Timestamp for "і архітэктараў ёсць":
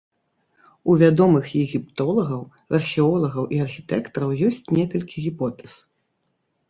3.59-4.61